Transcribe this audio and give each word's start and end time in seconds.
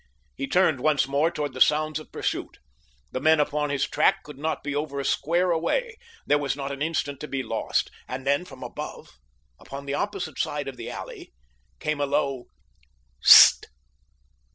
He 0.35 0.47
turned 0.47 0.79
once 0.79 1.07
more 1.07 1.29
toward 1.29 1.53
the 1.53 1.61
sounds 1.61 1.99
of 1.99 2.11
pursuit—the 2.11 3.19
men 3.21 3.39
upon 3.39 3.69
his 3.69 3.87
track 3.87 4.23
could 4.23 4.39
not 4.39 4.63
be 4.63 4.73
over 4.75 4.99
a 4.99 5.05
square 5.05 5.51
away—there 5.51 6.39
was 6.39 6.55
not 6.55 6.71
an 6.71 6.81
instant 6.81 7.19
to 7.19 7.27
be 7.27 7.43
lost. 7.43 7.91
And 8.07 8.25
then 8.25 8.43
from 8.43 8.63
above 8.63 9.09
him, 9.09 9.13
upon 9.59 9.85
the 9.85 9.93
opposite 9.93 10.39
side 10.39 10.67
of 10.67 10.75
the 10.77 10.89
alley, 10.89 11.33
came 11.79 12.01
a 12.01 12.07
low: 12.07 12.45
"S 13.23 13.51
s 13.59 13.59
t!" 13.61 13.67